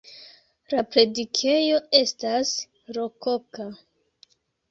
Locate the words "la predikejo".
0.71-1.81